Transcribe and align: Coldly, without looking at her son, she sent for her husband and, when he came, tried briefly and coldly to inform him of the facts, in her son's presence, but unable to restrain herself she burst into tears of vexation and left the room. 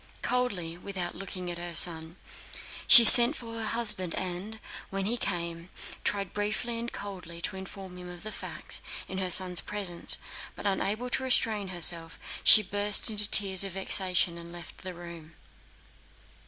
Coldly, 0.23 0.79
without 0.79 1.13
looking 1.13 1.51
at 1.51 1.59
her 1.59 1.75
son, 1.75 2.15
she 2.87 3.05
sent 3.05 3.35
for 3.35 3.53
her 3.53 3.65
husband 3.67 4.15
and, 4.15 4.59
when 4.89 5.05
he 5.05 5.15
came, 5.15 5.69
tried 6.03 6.33
briefly 6.33 6.79
and 6.79 6.91
coldly 6.91 7.39
to 7.41 7.55
inform 7.55 7.97
him 7.97 8.09
of 8.09 8.23
the 8.23 8.31
facts, 8.31 8.81
in 9.07 9.19
her 9.19 9.29
son's 9.29 9.61
presence, 9.61 10.17
but 10.55 10.65
unable 10.65 11.11
to 11.11 11.21
restrain 11.23 11.67
herself 11.67 12.17
she 12.43 12.63
burst 12.63 13.11
into 13.11 13.29
tears 13.29 13.63
of 13.63 13.73
vexation 13.73 14.39
and 14.39 14.51
left 14.51 14.79
the 14.79 14.95
room. 14.95 15.35